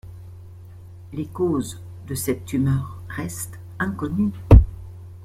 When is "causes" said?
1.27-1.79